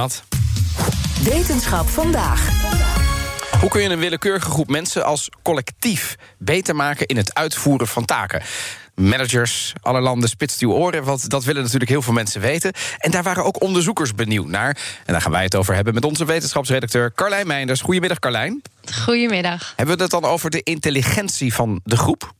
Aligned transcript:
Wat? 0.00 0.22
Wetenschap 1.24 1.88
vandaag. 1.88 2.48
Hoe 3.60 3.68
kun 3.68 3.82
je 3.82 3.88
een 3.88 3.98
willekeurige 3.98 4.50
groep 4.50 4.68
mensen 4.68 5.04
als 5.04 5.28
collectief 5.42 6.16
beter 6.38 6.76
maken 6.76 7.06
in 7.06 7.16
het 7.16 7.34
uitvoeren 7.34 7.86
van 7.86 8.04
taken? 8.04 8.42
Managers, 8.94 9.72
alle 9.80 10.00
landen 10.00 10.28
spitst 10.28 10.60
uw 10.60 10.72
oren, 10.72 11.04
want 11.04 11.30
dat 11.30 11.44
willen 11.44 11.62
natuurlijk 11.62 11.90
heel 11.90 12.02
veel 12.02 12.12
mensen 12.12 12.40
weten. 12.40 12.72
En 12.98 13.10
daar 13.10 13.22
waren 13.22 13.44
ook 13.44 13.62
onderzoekers 13.62 14.14
benieuwd 14.14 14.48
naar. 14.48 14.78
En 15.06 15.12
daar 15.12 15.20
gaan 15.20 15.32
wij 15.32 15.44
het 15.44 15.54
over 15.54 15.74
hebben 15.74 15.94
met 15.94 16.04
onze 16.04 16.24
wetenschapsredacteur 16.24 17.12
Carlijn 17.14 17.46
Meinders. 17.46 17.80
Goedemiddag, 17.80 18.18
Carlijn. 18.18 18.62
Goedemiddag. 19.04 19.72
Hebben 19.76 19.96
we 19.96 20.02
het 20.02 20.10
dan 20.10 20.24
over 20.24 20.50
de 20.50 20.62
intelligentie 20.62 21.54
van 21.54 21.80
de 21.84 21.96
groep? 21.96 22.32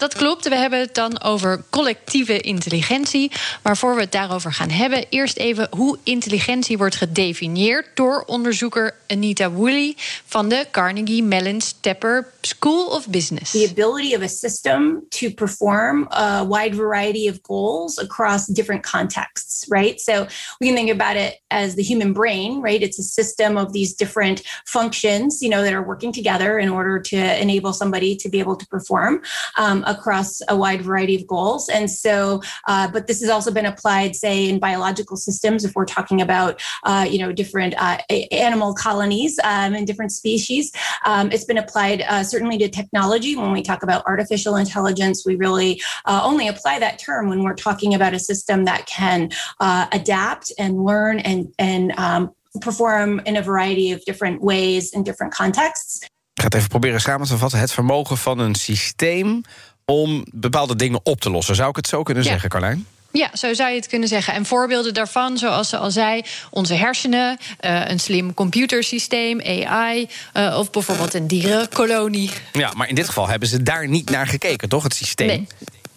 Dat 0.00 0.14
klopt. 0.14 0.48
We 0.48 0.54
hebben 0.54 0.78
het 0.78 0.94
dan 0.94 1.22
over 1.22 1.64
collectieve 1.70 2.40
intelligentie. 2.40 3.32
Maar 3.62 3.76
voor 3.76 3.94
we 3.94 4.00
het 4.00 4.12
daarover 4.12 4.52
gaan 4.52 4.70
hebben, 4.70 5.04
eerst 5.08 5.36
even 5.36 5.68
hoe 5.70 5.98
intelligentie 6.02 6.78
wordt 6.78 6.96
gedefinieerd 6.96 7.86
door 7.94 8.22
onderzoeker 8.26 8.94
Anita 9.08 9.50
Woolley 9.50 9.94
van 10.26 10.48
de 10.48 10.66
Carnegie 10.70 11.22
Mellon 11.22 11.60
Stepper 11.60 12.32
School 12.40 12.86
of 12.86 13.08
Business. 13.08 13.50
The 13.50 13.68
ability 13.70 14.14
of 14.14 14.22
a 14.22 14.28
system 14.28 15.02
to 15.08 15.30
perform 15.30 16.06
a 16.10 16.46
wide 16.46 16.74
variety 16.74 17.28
of 17.28 17.38
goals 17.42 17.98
across 17.98 18.46
different 18.46 18.90
contexts, 18.90 19.66
right? 19.68 20.00
So 20.00 20.26
we 20.58 20.66
can 20.66 20.74
think 20.74 20.90
about 20.90 21.16
it 21.16 21.40
as 21.46 21.74
the 21.74 21.82
human 21.82 22.12
brain, 22.12 22.62
right? 22.62 22.82
It's 22.82 22.98
a 22.98 23.02
system 23.02 23.56
of 23.56 23.72
these 23.72 23.94
different 23.94 24.42
functions, 24.64 25.42
you 25.42 25.50
know, 25.50 25.62
that 25.62 25.72
are 25.72 25.86
working 25.86 26.12
together 26.12 26.58
in 26.58 26.68
order 26.68 27.00
to 27.00 27.16
enable 27.40 27.72
somebody 27.72 28.16
to 28.16 28.28
be 28.28 28.38
able 28.38 28.56
to 28.56 28.66
perform. 28.66 29.22
Um, 29.58 29.84
across 29.94 30.30
a 30.48 30.56
wide 30.56 30.82
variety 30.82 31.16
of 31.16 31.24
goals. 31.26 31.68
And 31.68 31.90
so, 31.90 32.40
uh, 32.70 32.86
but 32.94 33.06
this 33.06 33.20
has 33.20 33.30
also 33.30 33.50
been 33.50 33.66
applied, 33.66 34.12
say, 34.24 34.48
in 34.48 34.58
biological 34.58 35.16
systems, 35.16 35.64
if 35.64 35.72
we're 35.76 35.92
talking 35.98 36.20
about, 36.20 36.52
uh, 36.90 37.06
you 37.12 37.18
know, 37.18 37.32
different 37.32 37.74
uh, 37.86 37.98
animal 38.30 38.74
colonies 38.74 39.38
um, 39.44 39.74
and 39.76 39.86
different 39.86 40.12
species. 40.12 40.72
Um, 41.04 41.30
it's 41.32 41.44
been 41.44 41.58
applied 41.58 42.00
uh, 42.02 42.22
certainly 42.22 42.58
to 42.58 42.68
technology. 42.68 43.32
When 43.36 43.52
we 43.52 43.62
talk 43.62 43.82
about 43.82 44.00
artificial 44.06 44.56
intelligence, 44.56 45.24
we 45.26 45.36
really 45.36 45.72
uh, 46.04 46.20
only 46.30 46.48
apply 46.48 46.78
that 46.78 46.98
term 46.98 47.28
when 47.28 47.42
we're 47.42 47.54
talking 47.54 47.94
about 47.94 48.14
a 48.14 48.18
system 48.18 48.64
that 48.64 48.86
can 48.86 49.30
uh, 49.60 49.86
adapt 49.92 50.52
and 50.58 50.84
learn 50.84 51.18
and, 51.20 51.52
and 51.58 51.92
um, 51.98 52.30
perform 52.60 53.20
in 53.26 53.36
a 53.36 53.42
variety 53.42 53.92
of 53.92 54.04
different 54.04 54.42
ways 54.42 54.92
in 54.92 55.02
different 55.02 55.34
contexts. 55.34 56.08
Ik 56.40 56.46
ga 56.46 56.52
het 56.52 56.54
even 56.54 56.68
proberen 56.68 57.00
samen 57.00 57.26
te 57.26 57.38
vatten. 57.38 57.58
Het 57.58 57.72
vermogen 57.72 58.16
van 58.16 58.38
een 58.38 58.54
systeem 58.54 59.42
om 59.90 60.24
bepaalde 60.32 60.76
dingen 60.76 61.00
op 61.02 61.20
te 61.20 61.30
lossen. 61.30 61.54
Zou 61.54 61.68
ik 61.70 61.76
het 61.76 61.86
zo 61.86 62.02
kunnen 62.02 62.24
Ja. 62.24 62.30
zeggen, 62.30 62.48
Carlijn? 62.48 62.86
Ja, 63.12 63.30
zo 63.34 63.54
zou 63.54 63.70
je 63.70 63.76
het 63.76 63.86
kunnen 63.86 64.08
zeggen. 64.08 64.34
En 64.34 64.46
voorbeelden 64.46 64.94
daarvan, 64.94 65.38
zoals 65.38 65.68
ze 65.68 65.76
al 65.76 65.90
zei, 65.90 66.22
onze 66.50 66.74
hersenen, 66.74 67.38
eh, 67.58 67.80
een 67.88 68.00
slim 68.00 68.34
computersysteem, 68.34 69.40
AI, 69.40 70.08
eh, 70.32 70.56
of 70.58 70.70
bijvoorbeeld 70.70 71.14
een 71.14 71.26
dierenkolonie. 71.26 72.30
Ja, 72.52 72.72
maar 72.76 72.88
in 72.88 72.94
dit 72.94 73.06
geval 73.06 73.28
hebben 73.28 73.48
ze 73.48 73.62
daar 73.62 73.88
niet 73.88 74.10
naar 74.10 74.26
gekeken, 74.26 74.68
toch? 74.68 74.82
Het 74.82 74.94
systeem. 74.94 75.26
Nee. 75.26 75.46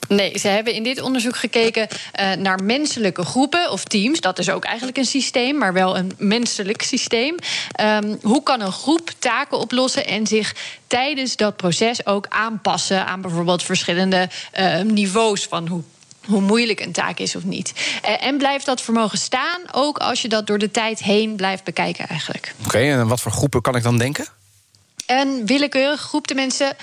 Nee, 0.07 0.37
ze 0.39 0.47
hebben 0.47 0.73
in 0.73 0.83
dit 0.83 1.01
onderzoek 1.01 1.35
gekeken 1.35 1.87
eh, 2.11 2.31
naar 2.31 2.63
menselijke 2.63 3.25
groepen 3.25 3.71
of 3.71 3.83
teams. 3.83 4.21
Dat 4.21 4.39
is 4.39 4.49
ook 4.49 4.63
eigenlijk 4.63 4.97
een 4.97 5.05
systeem, 5.05 5.57
maar 5.57 5.73
wel 5.73 5.97
een 5.97 6.13
menselijk 6.17 6.81
systeem. 6.81 7.35
Ehm, 7.71 8.15
hoe 8.21 8.43
kan 8.43 8.61
een 8.61 8.71
groep 8.71 9.09
taken 9.19 9.59
oplossen 9.59 10.05
en 10.05 10.27
zich 10.27 10.55
tijdens 10.87 11.35
dat 11.35 11.55
proces 11.55 12.05
ook 12.05 12.25
aanpassen 12.29 13.05
aan 13.05 13.21
bijvoorbeeld 13.21 13.63
verschillende 13.63 14.29
eh, 14.51 14.81
niveaus 14.81 15.45
van 15.45 15.67
hoe 15.67 15.83
hoe 16.25 16.41
moeilijk 16.41 16.79
een 16.79 16.91
taak 16.91 17.19
is 17.19 17.35
of 17.35 17.43
niet. 17.43 17.73
Eh, 18.01 18.25
en 18.25 18.37
blijft 18.37 18.65
dat 18.65 18.81
vermogen 18.81 19.17
staan, 19.17 19.61
ook 19.71 19.97
als 19.97 20.21
je 20.21 20.27
dat 20.27 20.47
door 20.47 20.57
de 20.57 20.71
tijd 20.71 20.99
heen 20.99 21.35
blijft 21.35 21.63
bekijken 21.63 22.07
eigenlijk. 22.07 22.55
Oké, 22.65 22.77
en 22.77 23.07
wat 23.07 23.21
voor 23.21 23.31
groepen 23.31 23.61
kan 23.61 23.75
ik 23.75 23.83
dan 23.83 23.97
denken? 23.97 24.27
Een 25.21 25.45
willekeurige 25.45 26.07
groep 26.07 26.27
de 26.27 26.35
mensen. 26.35 26.75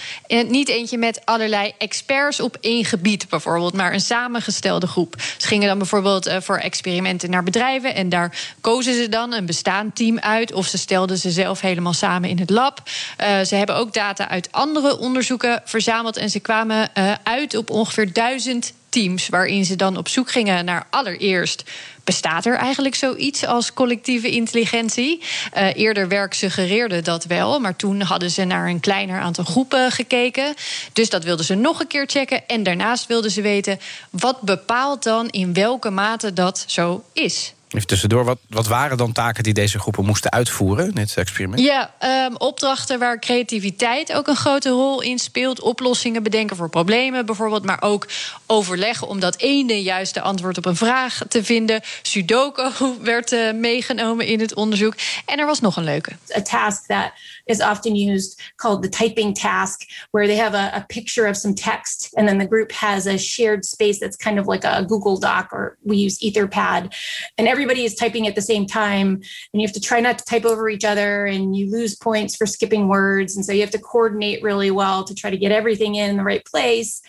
Niet 0.49 0.69
eentje 0.69 0.99
met 0.99 1.21
allerlei 1.25 1.73
experts 1.79 2.41
op 2.41 2.57
één 2.61 2.85
gebied 2.85 3.29
bijvoorbeeld, 3.29 3.75
maar 3.75 3.93
een 3.93 4.01
samengestelde 4.01 4.87
groep. 4.87 5.15
Ze 5.39 5.47
gingen 5.47 5.69
dan 5.69 5.79
bijvoorbeeld 5.79 6.27
eh, 6.27 6.41
voor 6.41 6.57
experimenten 6.57 7.31
naar 7.31 7.43
bedrijven 7.43 7.95
en 7.95 8.09
daar 8.09 8.55
kozen 8.61 8.95
ze 8.95 9.09
dan 9.09 9.33
een 9.33 9.47
bestaand 9.47 9.97
team 9.97 10.19
uit 10.19 10.53
of 10.53 10.67
ze 10.67 10.79
stelden 10.79 11.19
ze 11.19 11.31
zelf 11.31 11.61
helemaal 11.61 11.93
samen 11.93 12.29
in 12.29 12.39
het 12.39 12.51
lab. 12.51 12.83
Eh, 13.17 13.41
ze 13.41 13.55
hebben 13.55 13.77
ook 13.77 13.93
data 13.93 14.29
uit 14.29 14.53
andere 14.53 14.99
onderzoeken 14.99 15.63
verzameld 15.65 16.17
en 16.17 16.31
ze 16.31 16.41
kwamen 16.41 16.95
eh, 16.95 17.13
uit 17.23 17.57
op 17.57 17.71
ongeveer 17.71 18.13
duizend 18.13 18.73
teams 18.91 19.29
waarin 19.29 19.65
ze 19.65 19.77
dan 19.77 19.97
op 19.97 20.09
zoek 20.09 20.31
gingen 20.31 20.65
naar 20.65 20.87
allereerst 20.91 21.65
bestaat 22.05 22.47
er 22.47 22.55
eigenlijk 22.55 22.95
zoiets 22.95 23.47
als 23.47 23.73
collectieve 23.73 24.31
intelligentie? 24.31 25.23
Eh, 25.53 25.77
eerder 25.77 26.09
werk 26.09 26.35
suggereerde 26.35 27.03
dat 27.03 27.25
wel, 27.25 27.61
maar 27.61 27.77
toen 27.77 28.01
hadden 28.01 28.31
ze 28.31 28.45
naar 28.45 28.69
een 28.69 28.81
kleiner 28.81 29.21
aantal 29.21 29.45
groepen 29.45 29.91
gekeken. 29.91 30.55
Dus 30.93 31.11
dat 31.11 31.25
wilden 31.25 31.45
ze 31.45 31.55
nog 31.55 31.81
een 31.81 31.87
keer 31.87 32.07
checken. 32.07 32.49
En 32.49 32.63
daarnaast 32.63 33.07
wilden 33.07 33.31
ze 33.31 33.41
weten 33.41 33.79
wat 34.11 34.41
bepaalt 34.41 35.03
dan 35.03 35.29
in 35.29 35.53
welke 35.53 35.91
mate 35.91 36.33
dat 36.33 36.65
zo 36.67 37.05
is. 37.13 37.55
Even 37.71 37.87
tussendoor, 37.87 38.25
wat, 38.25 38.39
wat 38.49 38.67
waren 38.67 38.97
dan 38.97 39.13
taken 39.13 39.43
die 39.43 39.53
deze 39.55 39.79
groepen 39.79 40.05
moesten 40.05 40.31
uitvoeren 40.31 40.87
in 40.87 40.95
dit 40.95 41.17
experiment? 41.17 41.61
Ja, 41.61 41.95
ehm, 41.99 42.35
opdrachten 42.35 42.99
waar 42.99 43.19
creativiteit 43.19 44.13
ook 44.13 44.27
een 44.27 44.37
grote 44.37 44.69
rol 44.69 45.01
in 45.03 45.19
speelt. 45.19 45.61
Oplossingen 45.61 46.23
bedenken 46.23 46.57
voor 46.57 46.69
problemen 46.69 47.27
bijvoorbeeld. 47.27 47.65
Maar 47.65 47.83
ook 47.83 48.07
overleggen 48.47 49.09
om 49.09 49.21
dat 49.21 49.37
ene 49.39 49.83
juiste 49.83 50.21
antwoord 50.21 50.59
op 50.59 50.67
een 50.67 50.77
vraag 50.77 51.21
te 51.29 51.45
vinden. 51.45 51.81
Sudoku 52.03 52.71
werd 53.03 53.33
eh, 53.33 53.53
meegenomen 53.53 54.27
in 54.27 54.41
het 54.41 54.55
onderzoek. 54.55 54.95
En 55.27 55.39
er 55.39 55.47
was 55.47 55.61
nog 55.61 55.77
een 55.77 55.85
leuke. 55.85 56.13
a 56.37 56.43
task 56.43 56.87
that 56.87 57.13
is 57.45 57.61
often 57.61 57.97
used 57.97 58.53
called 58.57 58.83
the 58.83 58.89
typing 58.89 59.35
task, 59.35 59.81
where 60.11 60.27
they 60.27 60.37
have 60.37 60.57
a, 60.57 60.71
a 60.75 60.85
picture 60.89 61.29
of 61.29 61.37
some 61.37 61.55
text, 61.55 62.15
and 62.15 62.29
then 62.29 62.39
the 62.39 62.47
group 62.47 62.73
has 62.73 63.07
a 63.07 63.17
shared 63.17 63.65
space 63.65 63.99
that's 63.99 64.17
kind 64.17 64.39
of 64.39 64.47
like 64.47 64.67
a 64.67 64.85
Google 64.85 65.19
Doc, 65.19 65.53
or 65.53 65.77
we 65.83 65.97
use 65.97 66.19
Etherpad, 66.19 66.93
and 67.37 67.49
everybody 67.61 67.85
is 67.85 67.95
typing 67.95 68.27
at 68.29 68.35
the 68.35 68.43
same 68.53 68.65
time, 68.67 69.09
and 69.53 69.61
you 69.61 69.67
have 69.69 69.73
to 69.81 69.81
try 69.81 70.01
not 70.01 70.19
to 70.19 70.25
type 70.25 70.47
over 70.49 70.69
each 70.71 70.85
other, 70.85 71.27
and 71.27 71.57
you 71.57 71.71
lose 71.79 71.97
points 71.97 72.37
for 72.37 72.47
skipping 72.47 72.89
words, 72.89 73.37
and 73.37 73.45
so 73.45 73.53
you 73.53 73.61
have 73.61 73.73
to 73.79 73.81
coordinate 73.81 74.39
really 74.43 74.71
well 74.71 75.05
to 75.05 75.15
try 75.15 75.31
to 75.31 75.39
get 75.39 75.51
everything 75.53 75.95
in 75.97 76.17
the 76.17 76.23
right 76.25 76.45
place. 76.51 77.01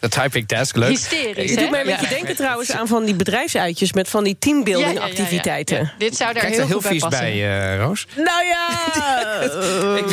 De 0.00 0.08
typing 0.08 0.46
task, 0.46 0.76
leuk. 0.76 0.88
Hysterisch, 0.88 1.50
Je 1.50 1.56
doet 1.56 1.70
mij 1.70 1.80
een 1.80 1.86
beetje 1.86 2.02
Ja. 2.02 2.08
denken 2.08 2.36
trouwens 2.36 2.70
aan 2.72 2.86
van 2.86 3.04
die 3.04 3.14
bedrijfsuitjes 3.14 3.92
met 3.92 4.08
van 4.08 4.24
die 4.24 4.36
teambuilding 4.38 4.86
Ja, 4.92 5.00
ja, 5.00 5.06
ja, 5.06 5.06
ja. 5.14 5.20
activiteiten. 5.20 5.76
Ja, 5.76 5.92
dit 5.98 6.16
zou 6.16 6.32
daar 6.32 6.42
Kijk 6.42 6.54
heel, 6.54 6.62
er 6.62 6.68
heel 6.68 6.74
goed 6.76 6.82
bij 6.82 6.92
vies 6.92 7.00
passen. 7.02 7.20
bij, 7.20 7.72
eh, 7.72 7.78
Roos. 7.78 8.06
Nou 8.16 8.44
ja. 8.44 8.68
ik, 10.00 10.06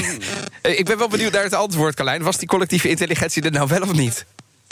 ben- 0.62 0.80
ik 0.80 0.86
ben 0.86 0.98
wel 0.98 1.08
benieuwd 1.08 1.32
naar 1.32 1.44
het 1.44 1.54
antwoord, 1.54 1.96
Carlijn. 1.96 2.24
Was 2.24 2.38
die 2.38 2.48
collectieve 2.48 2.90
intelligentie 2.90 3.44
er 3.44 3.52
nou 3.52 3.68
wel 3.68 3.82
of 3.82 3.94
niet? 3.94 4.26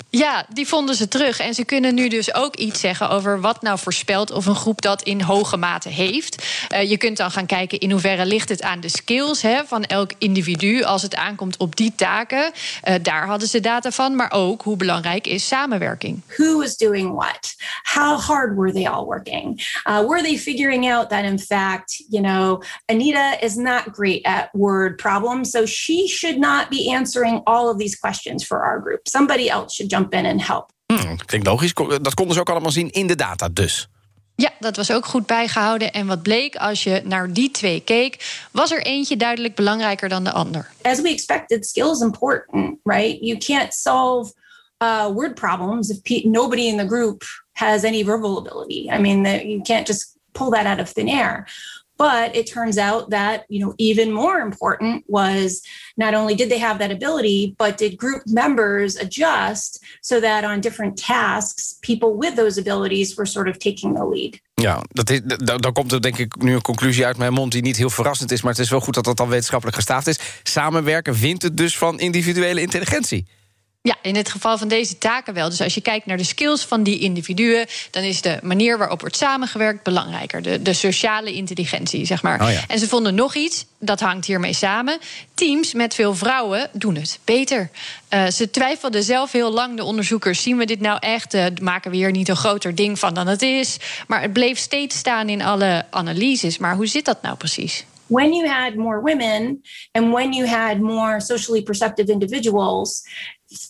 Ja, 0.09 0.45
die 0.53 0.67
vonden 0.67 0.95
ze 0.95 1.07
terug. 1.07 1.39
En 1.39 1.53
ze 1.53 1.65
kunnen 1.65 1.93
nu 1.95 2.07
dus 2.07 2.33
ook 2.33 2.55
iets 2.55 2.79
zeggen 2.79 3.09
over 3.09 3.41
wat 3.41 3.61
nou 3.61 3.79
voorspelt 3.79 4.31
of 4.31 4.45
een 4.45 4.55
groep 4.55 4.81
dat 4.81 5.01
in 5.01 5.21
hoge 5.21 5.57
mate 5.57 5.89
heeft. 5.89 6.45
Eh, 6.67 6.89
je 6.89 6.97
kunt 6.97 7.17
dan 7.17 7.31
gaan 7.31 7.45
kijken 7.45 7.79
in 7.79 7.91
hoeverre 7.91 8.25
ligt 8.25 8.49
het 8.49 8.61
aan 8.61 8.79
de 8.79 8.89
skills 8.89 9.41
hè, 9.41 9.65
van 9.65 9.83
elk 9.83 10.11
individu 10.17 10.83
als 10.83 11.01
het 11.01 11.15
aankomt 11.15 11.57
op 11.57 11.75
die 11.75 11.93
taken. 11.95 12.51
Eh, 12.81 12.95
daar 13.01 13.27
hadden 13.27 13.47
ze 13.47 13.59
data 13.59 13.91
van, 13.91 14.15
maar 14.15 14.31
ook 14.31 14.61
hoe 14.61 14.77
belangrijk 14.77 15.27
is 15.27 15.47
samenwerking. 15.47 16.21
who 16.41 16.57
was 16.57 16.77
doing 16.77 17.13
what 17.13 17.55
how 17.83 18.17
hard 18.17 18.55
were 18.55 18.71
they 18.71 18.85
all 18.85 19.05
working 19.05 19.61
uh, 19.85 20.03
were 20.07 20.21
they 20.21 20.37
figuring 20.37 20.87
out 20.87 21.09
that 21.09 21.25
in 21.25 21.39
fact 21.39 22.03
you 22.09 22.21
know 22.21 22.61
anita 22.87 23.37
is 23.41 23.55
not 23.55 23.93
great 23.93 24.25
at 24.25 24.49
word 24.53 24.97
problems 24.97 25.51
so 25.51 25.65
she 25.65 26.07
should 26.07 26.39
not 26.39 26.69
be 26.69 26.89
answering 26.91 27.41
all 27.45 27.69
of 27.69 27.77
these 27.77 27.95
questions 27.95 28.43
for 28.43 28.63
our 28.63 28.79
group 28.79 29.07
somebody 29.07 29.49
else 29.49 29.75
should 29.75 29.89
jump 29.91 30.13
in 30.13 30.25
and 30.25 30.47
help 30.47 30.69
Hm, 30.93 31.15
klinkt 31.25 31.47
logisch. 31.47 31.73
Dat 32.01 32.13
konden 32.13 32.33
ze 32.33 32.39
ook 32.39 32.49
allemaal 32.49 32.71
zien 32.71 32.91
in 32.91 33.07
de 33.07 33.15
data 33.15 33.49
dus. 33.49 33.87
Ja, 34.35 34.49
dat 34.59 34.75
was 34.75 34.91
ook 34.91 35.05
goed 35.05 35.25
bijgehouden. 35.25 35.91
En 35.91 36.07
wat 36.07 36.21
bleek 36.21 36.55
als 36.55 36.83
je 36.83 37.01
naar 37.03 37.33
die 37.33 37.51
twee 37.51 37.81
keek, 37.81 38.39
was 38.51 38.71
er 38.71 38.81
eentje 38.81 39.17
duidelijk 39.17 39.55
belangrijker 39.55 40.09
dan 40.09 40.23
de 40.23 40.31
ander. 40.31 40.71
as 40.81 41.01
we 41.01 41.09
expected 41.09 41.65
skill 41.65 41.91
is 41.91 41.99
important 42.01 42.77
right 42.83 43.17
you 43.19 43.37
can't 43.37 43.73
solve 43.73 44.33
uh, 44.83 45.07
word 45.13 45.35
problems 45.35 45.89
if 45.89 46.23
nobody 46.23 46.61
in 46.61 46.77
the 46.77 46.87
group 46.87 47.23
has 47.51 47.83
any 47.83 48.03
verbal 48.03 48.37
ability. 48.37 48.89
I 48.89 48.97
mean, 48.97 49.25
you 49.47 49.61
can't 49.61 49.87
just 49.87 50.17
pull 50.31 50.49
that 50.49 50.65
out 50.65 50.79
of 50.79 50.91
thin 50.93 51.07
air. 51.07 51.47
But 52.01 52.35
it 52.35 52.47
turns 52.47 52.77
out 52.79 53.11
that, 53.11 53.45
you 53.47 53.59
know, 53.59 53.73
even 53.77 54.11
more 54.11 54.39
important 54.39 55.03
was 55.07 55.61
not 55.95 56.13
only 56.13 56.35
did 56.35 56.49
they 56.49 56.59
have 56.59 56.79
that 56.79 56.91
ability, 56.91 57.53
but 57.57 57.77
did 57.77 57.95
group 57.95 58.21
members 58.25 58.95
adjust 58.95 59.85
so 60.01 60.19
that 60.19 60.43
on 60.43 60.61
different 60.61 60.97
tasks, 60.97 61.77
people 61.81 62.17
with 62.17 62.35
those 62.35 62.59
abilities 62.59 63.15
were 63.17 63.27
sort 63.27 63.47
of 63.47 63.57
taking 63.57 63.95
the 63.95 64.05
lead. 64.05 64.39
Ja, 64.53 64.83
dat 64.87 65.09
is, 65.09 65.19
dan 65.59 65.73
komt 65.73 65.91
er 65.91 66.01
denk 66.01 66.17
ik 66.17 66.41
nu 66.41 66.53
een 66.53 66.61
conclusie 66.61 67.05
uit 67.05 67.17
mijn 67.17 67.33
mond 67.33 67.51
die 67.51 67.61
niet 67.61 67.77
heel 67.77 67.89
verrassend 67.89 68.31
is, 68.31 68.41
maar 68.41 68.51
het 68.51 68.61
is 68.61 68.69
wel 68.69 68.79
goed 68.79 68.93
dat 68.93 69.03
dat 69.03 69.17
dan 69.17 69.29
wetenschappelijk 69.29 69.77
gestaafd 69.77 70.07
is. 70.07 70.19
Samenwerken 70.43 71.13
wint 71.13 71.41
het 71.41 71.57
dus 71.57 71.77
van 71.77 71.99
individuele 71.99 72.61
intelligentie. 72.61 73.27
Ja, 73.83 73.95
in 74.01 74.15
het 74.15 74.29
geval 74.29 74.57
van 74.57 74.67
deze 74.67 74.97
taken 74.97 75.33
wel. 75.33 75.49
Dus 75.49 75.61
als 75.61 75.73
je 75.73 75.81
kijkt 75.81 76.05
naar 76.05 76.17
de 76.17 76.23
skills 76.23 76.65
van 76.65 76.83
die 76.83 76.99
individuen, 76.99 77.65
dan 77.91 78.03
is 78.03 78.21
de 78.21 78.39
manier 78.41 78.77
waarop 78.77 78.99
wordt 79.01 79.15
samengewerkt 79.15 79.83
belangrijker. 79.83 80.41
De, 80.41 80.61
de 80.61 80.73
sociale 80.73 81.33
intelligentie, 81.33 82.05
zeg 82.05 82.23
maar. 82.23 82.41
Oh 82.41 82.51
ja. 82.51 82.63
En 82.67 82.79
ze 82.79 82.87
vonden 82.87 83.15
nog 83.15 83.35
iets, 83.35 83.65
dat 83.79 83.99
hangt 83.99 84.25
hiermee 84.25 84.53
samen. 84.53 84.99
Teams 85.33 85.73
met 85.73 85.95
veel 85.95 86.15
vrouwen 86.15 86.69
doen 86.71 86.95
het 86.95 87.19
beter. 87.23 87.69
Uh, 88.13 88.27
ze 88.27 88.49
twijfelden 88.49 89.03
zelf 89.03 89.31
heel 89.31 89.51
lang, 89.51 89.77
de 89.77 89.83
onderzoekers. 89.83 90.41
Zien 90.41 90.57
we 90.57 90.65
dit 90.65 90.79
nou 90.79 90.97
echt? 90.99 91.33
Uh, 91.33 91.45
maken 91.61 91.91
we 91.91 91.97
hier 91.97 92.11
niet 92.11 92.29
een 92.29 92.35
groter 92.35 92.75
ding 92.75 92.99
van 92.99 93.13
dan 93.13 93.27
het 93.27 93.41
is? 93.41 93.77
Maar 94.07 94.21
het 94.21 94.33
bleef 94.33 94.57
steeds 94.57 94.97
staan 94.97 95.29
in 95.29 95.41
alle 95.41 95.85
analyses. 95.89 96.57
Maar 96.57 96.75
hoe 96.75 96.87
zit 96.87 97.05
dat 97.05 97.21
nou 97.21 97.35
precies? 97.35 97.85
when 98.11 98.33
you 98.33 98.45
had 98.45 98.75
more 98.75 98.99
women 98.99 99.61
and 99.95 100.11
when 100.11 100.33
you 100.33 100.45
had 100.45 100.79
more 100.79 101.21
socially 101.21 101.63
perceptive 101.63 102.11
individuals, 102.11 103.03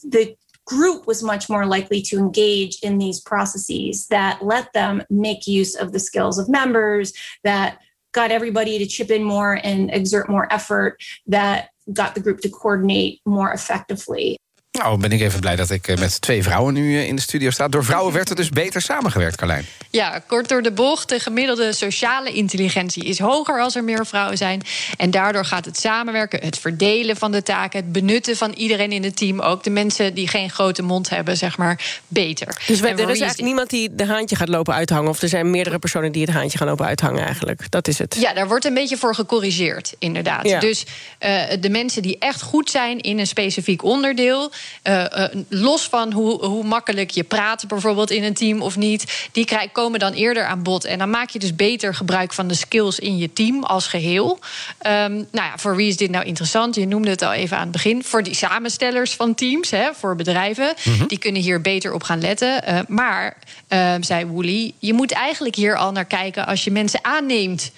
the 0.03 0.35
group 0.65 1.07
was 1.07 1.23
much 1.23 1.49
more 1.49 1.65
likely 1.65 2.01
to 2.01 2.17
engage 2.17 2.79
in 2.81 2.97
these 2.97 3.19
processes 3.19 4.07
that 4.07 4.43
let 4.43 4.71
them 4.73 5.03
make 5.09 5.47
use 5.47 5.75
of 5.75 5.91
the 5.91 5.99
skills 5.99 6.37
of 6.37 6.47
members, 6.47 7.13
that 7.43 7.79
got 8.13 8.31
everybody 8.31 8.77
to 8.77 8.85
chip 8.85 9.09
in 9.09 9.23
more 9.23 9.59
and 9.63 9.91
exert 9.93 10.29
more 10.29 10.51
effort, 10.53 11.01
that 11.27 11.69
got 11.93 12.13
the 12.13 12.21
group 12.21 12.39
to 12.41 12.49
coordinate 12.49 13.21
more 13.25 13.51
effectively. 13.51 14.37
Nou, 14.83 14.97
ben 14.97 15.11
ik 15.11 15.21
even 15.21 15.39
blij 15.39 15.55
dat 15.55 15.69
ik 15.69 15.87
eh, 15.87 15.97
met 15.97 16.21
twee 16.21 16.43
vrouwen 16.43 16.73
nu 16.73 16.97
eh, 16.97 17.07
in 17.07 17.15
de 17.15 17.21
studio 17.21 17.49
sta. 17.49 17.67
Door 17.67 17.83
vrouwen 17.83 18.13
werd 18.13 18.29
er 18.29 18.35
dus 18.35 18.49
beter 18.49 18.81
samengewerkt, 18.81 19.35
Carlijn. 19.35 19.65
Ja, 19.89 20.23
kort 20.27 20.49
door 20.49 20.61
de 20.61 20.71
bocht. 20.71 21.09
De 21.09 21.19
gemiddelde 21.19 21.73
sociale 21.73 22.31
intelligentie 22.31 23.03
is 23.03 23.19
hoger 23.19 23.61
als 23.61 23.75
er 23.75 23.83
meer 23.83 24.05
vrouwen 24.05 24.37
zijn. 24.37 24.61
En 24.97 25.11
daardoor 25.11 25.45
gaat 25.45 25.65
het 25.65 25.79
samenwerken, 25.79 26.39
het 26.43 26.57
verdelen 26.57 27.17
van 27.17 27.31
de 27.31 27.43
taken, 27.43 27.79
het 27.79 27.91
benutten 27.91 28.37
van 28.37 28.51
iedereen 28.51 28.91
in 28.91 29.03
het 29.03 29.15
team, 29.15 29.39
ook 29.39 29.63
de 29.63 29.69
mensen 29.69 30.13
die 30.13 30.27
geen 30.27 30.49
grote 30.49 30.81
mond 30.81 31.09
hebben, 31.09 31.37
zeg 31.37 31.57
maar, 31.57 32.01
beter. 32.07 32.61
Dus 32.67 32.81
er 32.81 32.99
is 32.99 33.05
eigenlijk 33.05 33.41
niemand 33.41 33.69
die 33.69 33.95
de 33.95 34.05
haantje 34.05 34.35
gaat 34.35 34.49
lopen 34.49 34.73
uithangen, 34.73 35.09
of 35.09 35.21
er 35.21 35.29
zijn 35.29 35.51
meerdere 35.51 35.79
personen 35.79 36.11
die 36.11 36.21
het 36.25 36.33
haantje 36.33 36.57
gaan 36.57 36.67
lopen 36.67 36.85
uithangen, 36.85 37.25
eigenlijk. 37.25 37.71
Dat 37.71 37.87
is 37.87 37.97
het. 37.97 38.17
Ja, 38.19 38.33
daar 38.33 38.47
wordt 38.47 38.65
een 38.65 38.73
beetje 38.73 38.97
voor 38.97 39.15
gecorrigeerd, 39.15 39.93
inderdaad. 39.99 40.47
Ja. 40.47 40.59
Dus 40.59 40.85
uh, 41.19 41.43
de 41.59 41.69
mensen 41.69 42.01
die 42.01 42.15
echt 42.19 42.41
goed 42.41 42.69
zijn 42.69 42.99
in 42.99 43.19
een 43.19 43.27
specifiek 43.27 43.83
onderdeel. 43.83 44.51
Uh, 44.83 45.05
uh, 45.17 45.25
los 45.49 45.87
van 45.87 46.11
hoe, 46.11 46.45
hoe 46.45 46.63
makkelijk 46.63 47.11
je 47.11 47.23
praat, 47.23 47.67
bijvoorbeeld 47.67 48.11
in 48.11 48.23
een 48.23 48.33
team 48.33 48.61
of 48.61 48.77
niet, 48.77 49.29
die 49.31 49.45
krijg, 49.45 49.71
komen 49.71 49.99
dan 49.99 50.13
eerder 50.13 50.45
aan 50.45 50.63
bod. 50.63 50.85
En 50.85 50.99
dan 50.99 51.09
maak 51.09 51.29
je 51.29 51.39
dus 51.39 51.55
beter 51.55 51.95
gebruik 51.95 52.33
van 52.33 52.47
de 52.47 52.53
skills 52.53 52.99
in 52.99 53.17
je 53.17 53.33
team 53.33 53.63
als 53.63 53.87
geheel. 53.87 54.39
Um, 54.87 55.13
nou 55.13 55.27
ja, 55.31 55.53
voor 55.57 55.75
wie 55.75 55.87
is 55.87 55.97
dit 55.97 56.09
nou 56.11 56.25
interessant? 56.25 56.75
Je 56.75 56.87
noemde 56.87 57.09
het 57.09 57.21
al 57.21 57.33
even 57.33 57.57
aan 57.57 57.63
het 57.63 57.71
begin. 57.71 58.03
Voor 58.03 58.23
die 58.23 58.35
samenstellers 58.35 59.13
van 59.13 59.35
teams, 59.35 59.69
hè, 59.71 59.89
voor 59.93 60.15
bedrijven, 60.15 60.73
Mhm. 60.83 61.07
die 61.07 61.17
kunnen 61.17 61.41
hier 61.41 61.61
beter 61.61 61.93
op 61.93 62.03
gaan 62.03 62.21
letten. 62.21 62.63
Uh, 62.69 62.79
maar, 62.87 63.37
uh, 63.69 63.93
zei 63.99 64.25
Wooley, 64.25 64.73
je 64.79 64.93
moet 64.93 65.11
eigenlijk 65.11 65.55
hier 65.55 65.77
al 65.77 65.91
naar 65.91 66.05
kijken 66.05 66.45
als 66.45 66.63
je 66.63 66.71
mensen 66.71 66.99
aanneemt. 67.03 67.71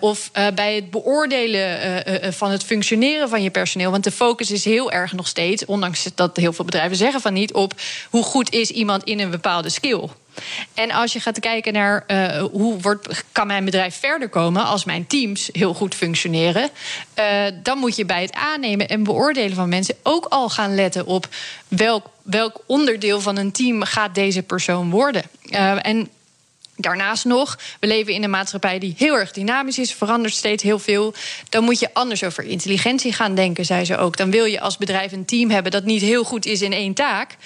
Of 0.00 0.30
bij 0.54 0.74
het 0.74 0.90
beoordelen 0.90 1.78
van 2.32 2.50
het 2.50 2.64
functioneren 2.64 3.28
van 3.28 3.42
je 3.42 3.50
personeel. 3.50 3.90
Want 3.90 4.04
de 4.04 4.10
focus 4.10 4.50
is 4.50 4.64
heel 4.64 4.92
erg 4.92 5.12
nog 5.12 5.26
steeds, 5.26 5.64
ondanks 5.64 6.02
dat 6.14 6.36
heel 6.36 6.52
veel 6.52 6.64
bedrijven 6.64 6.96
zeggen 6.96 7.20
van 7.20 7.32
niet, 7.32 7.52
op 7.52 7.74
hoe 8.10 8.22
goed 8.22 8.52
is 8.52 8.70
iemand 8.70 9.04
in 9.04 9.20
een 9.20 9.30
bepaalde 9.30 9.68
skill. 9.68 10.08
En 10.74 10.90
als 10.90 11.12
je 11.12 11.20
gaat 11.20 11.40
kijken 11.40 11.72
naar 11.72 12.04
uh, 12.06 12.42
hoe 12.52 12.80
wordt, 12.80 13.24
kan 13.32 13.46
mijn 13.46 13.64
bedrijf 13.64 13.94
verder 13.94 14.28
komen 14.28 14.64
als 14.64 14.84
mijn 14.84 15.06
teams 15.06 15.48
heel 15.52 15.74
goed 15.74 15.94
functioneren, 15.94 16.70
uh, 17.18 17.24
dan 17.62 17.78
moet 17.78 17.96
je 17.96 18.04
bij 18.04 18.22
het 18.22 18.32
aannemen 18.32 18.88
en 18.88 19.02
beoordelen 19.02 19.54
van 19.56 19.68
mensen 19.68 19.94
ook 20.02 20.26
al 20.28 20.48
gaan 20.48 20.74
letten 20.74 21.06
op 21.06 21.28
welk, 21.68 22.06
welk 22.22 22.60
onderdeel 22.66 23.20
van 23.20 23.36
een 23.36 23.52
team 23.52 23.82
gaat 23.82 24.14
deze 24.14 24.42
persoon 24.42 24.90
worden. 24.90 25.22
Uh, 25.44 25.86
en 25.86 26.08
Daarnaast 26.80 27.24
nog, 27.24 27.58
we 27.80 27.86
leven 27.86 28.12
in 28.12 28.24
een 28.24 28.30
maatschappij 28.30 28.78
die 28.78 28.94
heel 28.96 29.14
erg 29.14 29.32
dynamisch 29.32 29.78
is, 29.78 29.94
verandert 29.94 30.34
steeds 30.34 30.62
heel 30.62 30.78
veel. 30.78 31.14
Dan 31.48 31.64
moet 31.64 31.78
je 31.78 31.94
anders 31.94 32.24
over 32.24 32.44
intelligentie 32.44 33.12
gaan 33.12 33.34
denken, 33.34 33.64
zei 33.64 33.84
ze 33.84 33.96
ook. 33.96 34.16
Dan 34.16 34.30
wil 34.30 34.44
je 34.44 34.60
als 34.60 34.76
bedrijf 34.76 35.12
een 35.12 35.24
team 35.24 35.50
hebben 35.50 35.72
dat 35.72 35.84
niet 35.84 36.02
heel 36.02 36.24
goed 36.24 36.46
is 36.46 36.62
in 36.62 36.72
één 36.72 36.94
taak, 36.94 37.36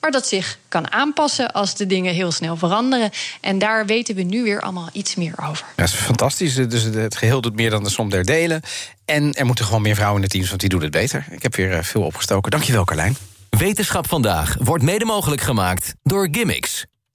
maar 0.00 0.10
dat 0.10 0.26
zich 0.26 0.58
kan 0.68 0.92
aanpassen 0.92 1.52
als 1.52 1.74
de 1.74 1.86
dingen 1.86 2.14
heel 2.14 2.32
snel 2.32 2.56
veranderen. 2.56 3.10
En 3.40 3.58
daar 3.58 3.86
weten 3.86 4.14
we 4.14 4.22
nu 4.22 4.42
weer 4.42 4.60
allemaal 4.60 4.88
iets 4.92 5.14
meer 5.14 5.34
over. 5.48 5.66
Ja, 5.76 5.82
dat 5.82 5.88
is 5.88 5.94
fantastisch. 5.94 6.54
Dus 6.54 6.82
het 6.82 7.16
geheel 7.16 7.40
doet 7.40 7.54
meer 7.54 7.70
dan 7.70 7.84
de 7.84 7.90
som 7.90 8.10
der 8.10 8.24
delen. 8.24 8.62
En 9.04 9.32
er 9.32 9.46
moeten 9.46 9.64
gewoon 9.64 9.82
meer 9.82 9.94
vrouwen 9.94 10.22
in 10.22 10.28
de 10.28 10.32
teams, 10.32 10.48
want 10.48 10.60
die 10.60 10.68
doen 10.70 10.82
het 10.82 10.90
beter. 10.90 11.26
Ik 11.30 11.42
heb 11.42 11.56
weer 11.56 11.84
veel 11.84 12.02
opgestoken. 12.02 12.50
Dankjewel, 12.50 12.84
Carlijn. 12.84 13.16
Wetenschap 13.50 14.08
vandaag 14.08 14.56
wordt 14.58 14.84
mede 14.84 15.04
mogelijk 15.04 15.40
gemaakt 15.40 15.94
door 16.02 16.28
Gimmicks. 16.30 16.86